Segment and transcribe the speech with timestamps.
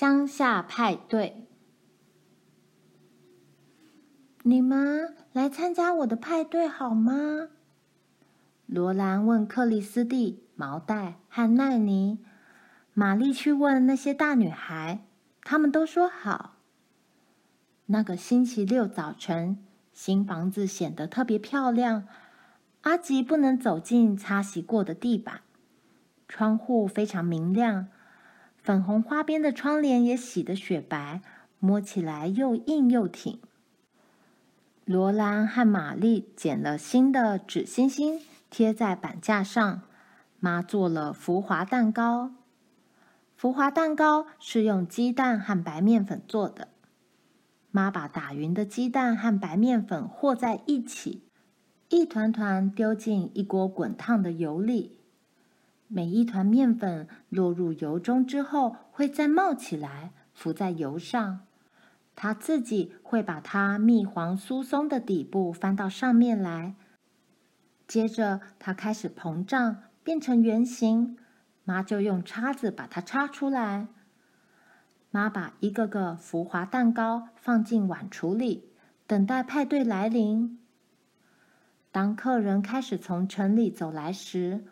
[0.00, 1.46] 乡下派对。
[4.44, 7.48] 你们来参加我的派对好吗？
[8.64, 12.18] 罗兰问克里斯蒂、毛带和奈妮。
[12.94, 15.04] 玛丽去问那些大女孩，
[15.42, 16.54] 她们都说好。
[17.84, 19.58] 那个星期六早晨，
[19.92, 22.08] 新房子显得特别漂亮。
[22.80, 25.42] 阿吉不能走进擦洗过的地板，
[26.26, 27.88] 窗户非常明亮，
[28.70, 31.22] 粉红花边的窗帘也洗得雪白，
[31.58, 33.40] 摸起来又硬又挺。
[34.84, 39.82] 罗兰和玛丽捡了新的纸星星，贴在板架上。
[40.38, 42.30] 妈做了浮华蛋糕，
[43.34, 46.68] 浮华蛋糕是用鸡蛋和白面粉做的。
[47.72, 51.24] 妈把打匀的鸡蛋和白面粉和在一起。
[51.88, 54.99] 一团团丢进一锅滚烫的油里，
[55.92, 61.40] 每一团面粉落入油中之后，会再冒起来，浮在油上。
[62.14, 66.76] 它自己会把它蜜黄酥松的底部翻到上面来。
[67.88, 71.16] 接着，它开始膨胀，变成圆形。
[71.64, 73.88] 妈就用叉子把它叉出来。
[75.10, 78.70] 妈把一个个浮华蛋糕放进碗橱里，
[79.08, 80.60] 等待派对来临。
[81.90, 84.64] 当客人开始从城里走来时，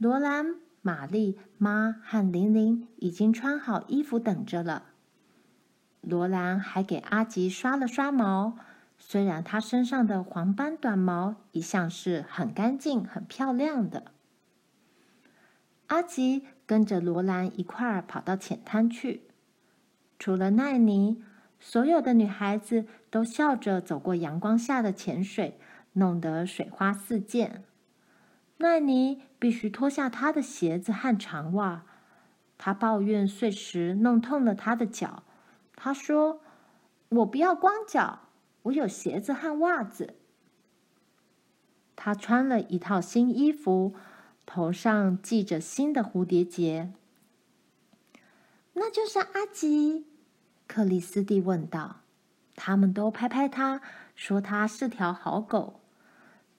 [0.00, 4.84] 罗兰、玛丽、妈和玲玲已经穿好衣服等着了。
[6.00, 8.56] 罗兰还给阿吉刷了刷毛，
[8.96, 14.04] 虽然他身上的黄斑短毛一向是很干净、很漂亮的。
[15.88, 19.24] 阿吉跟着罗兰一块儿跑到浅滩去，
[20.18, 21.22] 除了奈妮，
[21.58, 25.58] 所有的女孩子都笑着走过阳光下的浅水。
[25.92, 27.64] 弄得水花四溅，
[28.60, 31.84] 奈尼必须脱下他的鞋子和长袜。
[32.56, 35.22] 他抱怨碎石弄痛了他的脚。
[35.74, 36.42] 他说
[37.08, 38.28] ：“我不要光脚，
[38.64, 40.14] 我有鞋子和袜子。”
[41.96, 43.94] 他穿了一套新衣服，
[44.44, 46.92] 头上系着新的蝴蝶结。
[48.74, 50.06] 那就是阿吉，
[50.66, 52.00] 克里斯蒂问道。
[52.56, 53.80] 他们都拍拍他，
[54.14, 55.79] 说他是条好狗。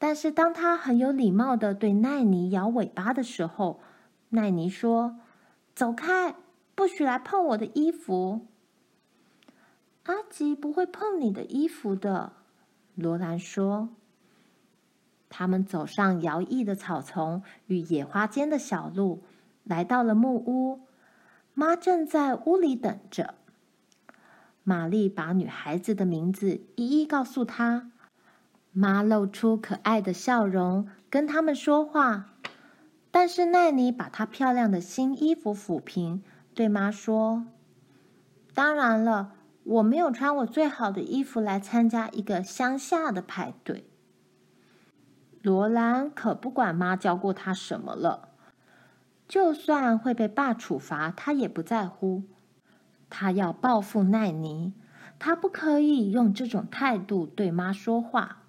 [0.03, 3.81] 但是，当他很有礼貌地对奈妮摇尾巴的时候，
[4.29, 5.19] 奈妮说
[5.75, 6.33] ：“走开，
[6.73, 8.47] 不许来碰我的衣服。”
[10.05, 12.33] 阿吉不会碰你的衣服的，
[12.95, 13.89] 罗兰说。
[15.29, 19.21] 他们走上摇曳的草丛与野花间的小路，
[19.63, 20.79] 来到了木屋。
[21.53, 23.35] 妈正在屋里等着。
[24.63, 27.91] 玛丽把女孩子的名字一一告诉她。
[28.73, 32.27] 妈露出可爱的笑容，跟他们说话。
[33.11, 36.23] 但是奈妮把她漂亮的新衣服抚平，
[36.53, 37.45] 对妈说
[38.55, 39.33] ：“当然了，
[39.65, 43.85] 我没有穿我最好的衣服来参加一个乡下的派对。”
[45.43, 48.29] 罗兰可不管妈教过她什么了，
[49.27, 52.23] 就算会被爸处罚，她也不在乎。
[53.09, 54.71] 她要报复奈妮，
[55.19, 58.40] 她不可以用这种态度对妈说话。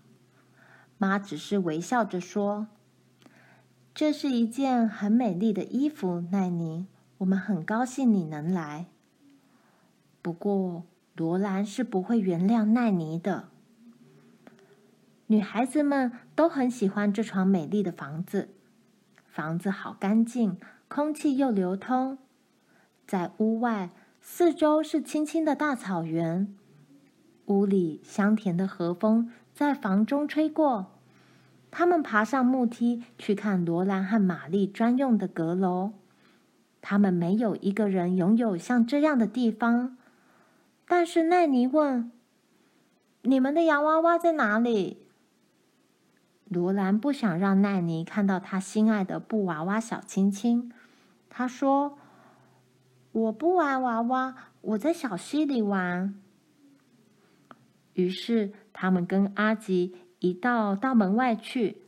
[1.03, 2.69] 妈只是微笑着说
[3.93, 6.87] ：“这是一件很美丽的衣服，奈妮。
[7.19, 8.87] 我们很高兴你能来。
[10.23, 10.85] 不过，
[11.17, 13.49] 罗兰是不会原谅奈妮的。
[15.27, 18.51] 女孩子们都很喜欢这幢美丽的房子，
[19.27, 22.17] 房子好干净，空气又流通。
[23.09, 23.91] 在屋外，
[24.21, 26.55] 四周是青青的大草原，
[27.47, 30.91] 屋里香甜的和风在房中吹过。”
[31.73, 35.95] 他们爬上木梯去看罗兰和玛丽专用的阁楼。
[36.83, 39.97] 他们没有一个人拥有像这样的地方。
[40.87, 42.13] 但是奈尼问
[43.23, 45.07] ：“你们的洋娃娃在哪里？”
[46.51, 50.71] 罗兰不想让奈尼看到他心爱的布娃娃小亲亲。
[51.31, 51.97] 他说
[53.13, 56.15] ：“我不玩娃娃，我在小溪里玩。”
[57.95, 59.97] 于是他们跟阿吉。
[60.23, 61.79] 一道到门外去，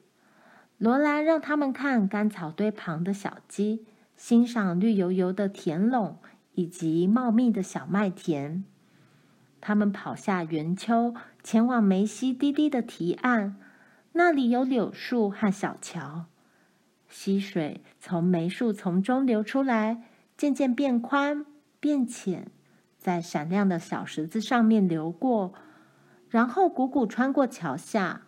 [0.76, 3.86] 罗兰让他们看干草堆旁的小鸡，
[4.16, 6.18] 欣赏绿油油的田垄
[6.54, 8.64] 以及茂密的小麦田。
[9.60, 11.14] 他们跑下圆丘，
[11.44, 13.54] 前往梅西低低的堤岸，
[14.14, 16.24] 那里有柳树和小桥。
[17.08, 20.02] 溪水从梅树丛中流出来，
[20.36, 21.46] 渐渐变宽
[21.78, 22.50] 变浅，
[22.98, 25.54] 在闪亮的小石子上面流过。
[26.34, 28.22] 然后汩汩穿过桥下，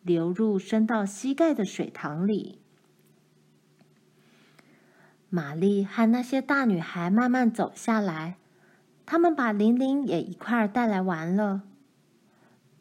[0.00, 2.62] 流入深到膝盖的水塘里。
[5.28, 8.38] 玛丽和那些大女孩慢慢走下来，
[9.04, 11.60] 她们把玲玲也一块儿带来玩了。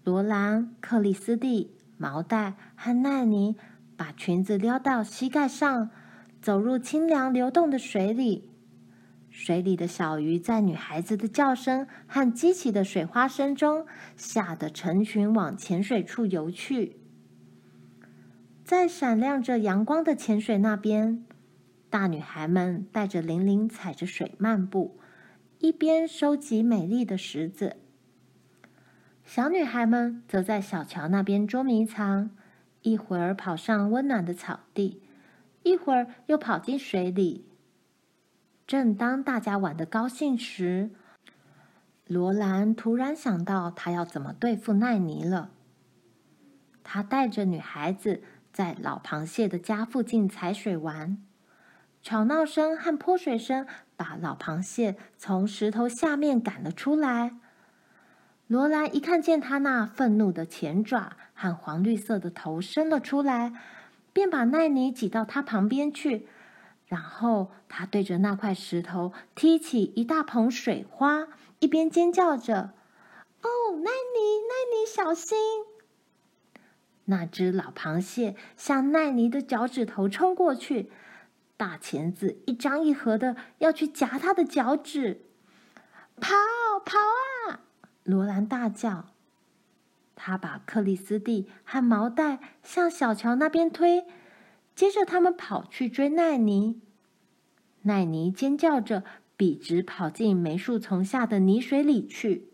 [0.05, 3.57] 罗兰、克里斯蒂、毛带和奈妮
[3.97, 5.89] 把裙子撩到膝盖上，
[6.41, 8.49] 走入清凉流动的水里。
[9.31, 13.87] 水里的小鱼在女孩子的叫声和激起的水花声中，
[14.17, 16.97] 吓得成群往浅水处游去。
[18.65, 21.23] 在闪亮着阳光的浅水那边，
[21.89, 24.99] 大女孩们带着玲玲踩着水漫步，
[25.59, 27.77] 一边收集美丽的石子。
[29.23, 32.31] 小女孩们则在小桥那边捉迷藏，
[32.81, 35.01] 一会儿跑上温暖的草地，
[35.63, 37.45] 一会儿又跑进水里。
[38.71, 40.91] 正当大家玩的高兴时，
[42.07, 45.49] 罗兰突然想到，她要怎么对付奈尼了。
[46.81, 48.23] 她带着女孩子
[48.53, 51.21] 在老螃蟹的家附近踩水玩，
[52.01, 57.33] 吵闹声和泼水声把老螃蟹从石头下面赶了出来。
[58.47, 63.51] 罗兰一看见他那愤怒的前爪和黄绿色的头伸了出来，
[64.13, 66.25] 便把奈尼挤到他旁边去。
[66.91, 71.25] 然后他对着那块石头踢起一大捧水花，
[71.59, 72.73] 一边尖叫着
[73.43, 73.47] ：“哦，
[73.77, 75.37] 奈妮，奈妮，小心！”
[77.07, 80.91] 那只老螃蟹向奈妮的脚趾头冲过去，
[81.55, 85.21] 大钳子一张一合的要去夹她的脚趾。
[86.19, 86.35] 跑，
[86.83, 86.97] 跑
[87.47, 87.61] 啊！
[88.03, 89.05] 罗兰大叫。
[90.13, 94.05] 他把克里斯蒂和毛带向小桥那边推。
[94.75, 96.81] 接着，他们跑去追奈妮。
[97.83, 99.03] 奈妮尖叫着，
[99.35, 102.49] 笔直跑进梅树丛下的泥水里去。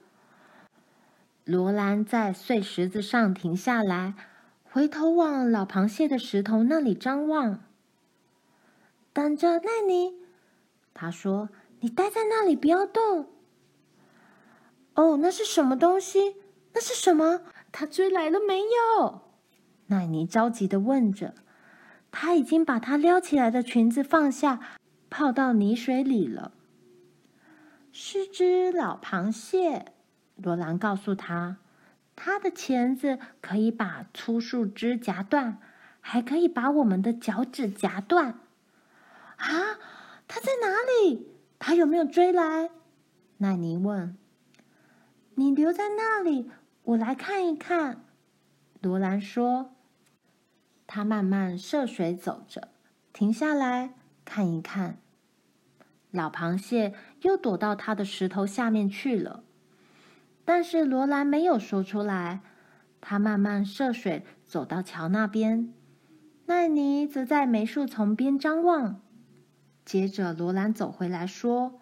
[1.44, 4.16] 罗兰在碎石子上停下来，
[4.64, 7.64] 回头往老螃蟹的石头那里张望。
[9.14, 10.14] 等着，奈妮，
[10.94, 11.50] 他说
[11.80, 13.30] ：“你待在那里，不要动。”
[14.96, 16.36] 哦，那是什么东西？
[16.74, 17.42] 那是什么？
[17.72, 19.22] 他追来了没有？
[19.88, 21.34] 奈妮着急地问着。
[22.20, 24.60] 他已经把她撩起来的裙子放下，
[25.08, 26.52] 泡到泥水里了。
[27.92, 29.94] 是只老螃蟹，
[30.36, 31.58] 罗兰告诉他，
[32.16, 35.60] 它的钳子可以把粗树枝夹断，
[36.02, 38.40] 还可以把我们的脚趾夹断。
[39.36, 39.78] 啊，
[40.28, 41.28] 它在哪里？
[41.60, 42.72] 它有没有追来？
[43.38, 44.18] 奈妮问。
[45.36, 46.50] 你留在那里，
[46.82, 48.04] 我来看一看。
[48.82, 49.77] 罗兰说。
[50.98, 52.70] 他慢慢涉水走着，
[53.14, 53.94] 停下来
[54.26, 54.98] 看一看。
[56.10, 59.44] 老螃蟹又躲到他的石头下面去了。
[60.44, 62.42] 但是罗兰没有说出来。
[63.00, 65.72] 他慢慢涉水走到桥那边，
[66.48, 69.00] 奈尼则在梅树丛边张望。
[69.86, 71.80] 接着罗兰走回来说：“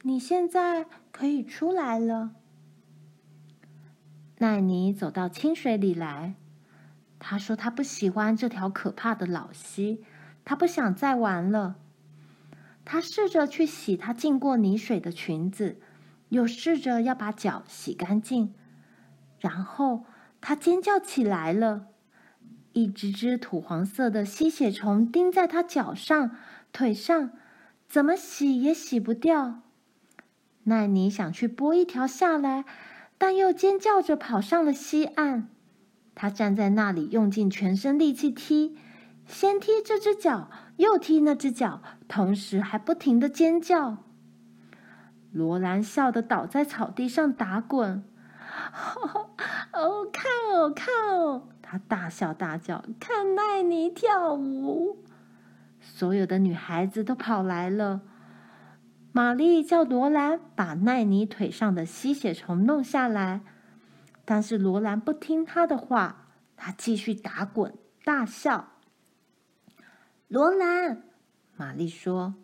[0.00, 2.30] 你现在可以出来了。”
[4.40, 6.36] 奈尼走到清水里来。
[7.26, 10.04] 他说：“他不喜欢这条可怕的老溪，
[10.44, 11.76] 他不想再玩了。”
[12.84, 15.80] 他试着去洗他浸过泥水的裙子，
[16.28, 18.52] 又试着要把脚洗干净。
[19.40, 20.04] 然后
[20.42, 21.86] 他尖叫起来了，
[22.74, 26.36] 一只只土黄色的吸血虫钉在他脚上、
[26.74, 27.30] 腿上，
[27.88, 29.62] 怎么洗也洗不掉。
[30.64, 32.66] 奈妮想去剥一条下来，
[33.16, 35.48] 但又尖叫着跑上了溪岸。
[36.14, 38.76] 他站在那里，用尽全身力气踢，
[39.26, 43.98] 先踢这只脚，又踢那只脚，同时还不停的尖叫。
[45.32, 48.04] 罗兰笑得倒在草地上打滚。
[49.72, 51.48] 哦，看哦，看哦！
[51.60, 55.02] 他大笑大叫，看奈妮跳舞。
[55.80, 58.02] 所有的女孩子都跑来了。
[59.10, 63.40] 玛丽叫罗兰把奈妮腿上的吸血虫弄下来。
[64.24, 68.70] 但是罗兰不听他的话，他继续打滚大笑。
[70.28, 71.02] 罗兰，
[71.56, 72.34] 玛丽说：“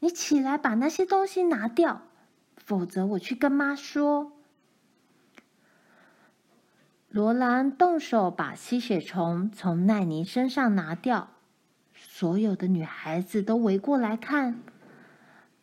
[0.00, 2.02] 你起来把那些东西拿掉，
[2.56, 4.32] 否则我去跟妈说。”
[7.08, 11.28] 罗兰动手把吸血虫从奈尼身上拿掉，
[11.94, 14.60] 所有的女孩子都围过来看。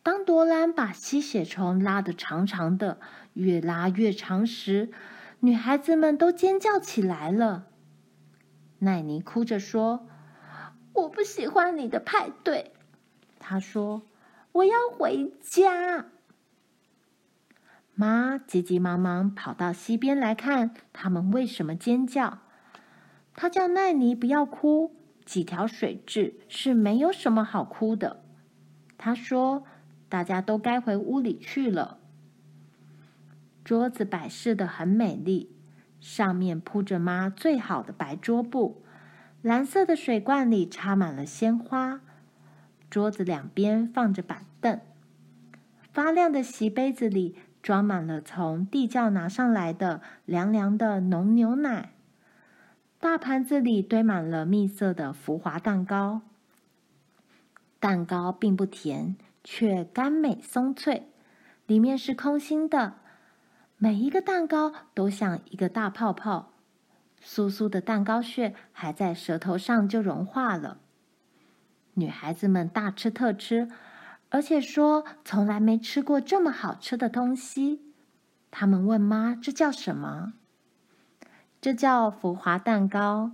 [0.02, 2.98] 当罗兰把吸血虫拉得长长的，
[3.34, 4.90] 越拉越长时，
[5.44, 7.66] 女孩子们都尖叫起来了。
[8.78, 10.06] 奈妮哭着说
[10.94, 12.70] ：“我不喜欢你的派对。”
[13.40, 14.02] 她说
[14.52, 16.06] ：“我要回家。”
[17.96, 22.38] 妈急急忙忙跑到溪边来看他们为什么尖叫。
[23.34, 24.94] 她叫奈妮不要哭，
[25.24, 28.22] 几条水蛭是没有什么好哭的。
[28.96, 29.64] 她说
[30.08, 31.98] ：“大家都该回屋里去了，
[33.64, 35.54] 桌子摆饰的很美丽，
[36.00, 38.82] 上面铺着妈最好的白桌布，
[39.40, 42.00] 蓝色的水罐里插满了鲜花，
[42.90, 44.80] 桌子两边放着板凳，
[45.92, 51.92] 发亮的锡杯子里装满了从地窖拿上来的凉凉的浓牛奶，
[52.98, 56.22] 大盘子里堆满了蜜色的浮华蛋糕，
[57.78, 61.08] 蛋糕并不甜，却甘美松脆。
[61.66, 62.96] 里面是空心的，
[63.82, 66.52] 每一个蛋糕都像一个大泡泡，
[67.20, 70.78] 酥酥的蛋糕屑还在舌头上就融化了。
[71.94, 73.68] 女孩子们大吃特吃，
[74.28, 77.80] 而且说从来没吃过这么好吃的东西。
[78.52, 80.34] 她们问妈：“这叫什么
[81.60, 83.32] ？”“这叫浮华蛋糕。”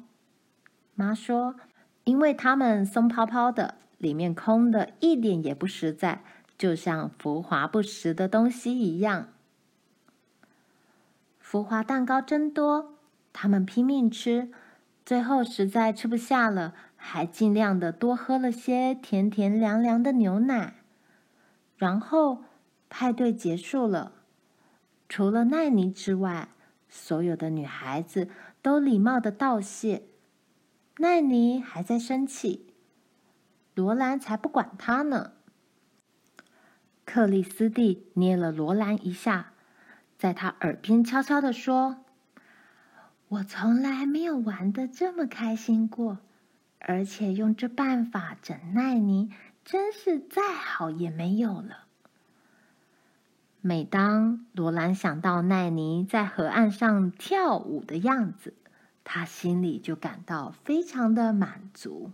[0.97, 1.57] 妈说
[2.05, 6.25] ：“因为它们松泡泡的，里面空的，一点也不实在。”
[6.57, 9.29] 就像浮华不实的东西一样。
[11.51, 12.99] 浮华蛋糕真多，
[13.33, 14.51] 他们拼命吃，
[15.07, 20.75] 最后实在吃不下了，还尽量的多喝了些甜甜凉凉的牛奶。
[21.79, 22.45] 然后
[22.91, 24.13] 派对结束了，
[25.09, 26.51] 除了奈妮之外，
[26.87, 28.29] 所有的女孩子
[28.61, 30.03] 都礼貌的道谢。
[30.99, 32.75] 奈妮还在生气，
[33.75, 35.33] 罗兰才不管她呢。
[37.07, 39.55] 克里斯蒂捏了罗兰一下，
[40.19, 42.05] 在他耳边悄悄地说
[43.29, 46.19] ：“我从来没有玩得这么开心过，
[46.81, 49.31] 而且用这办法整奈妮，
[49.65, 51.85] 真是再好也没有了。”
[53.63, 58.55] 每当罗兰想到奈妮在河岸上跳舞的样子，
[59.05, 62.11] 他心里就感到非常的满足。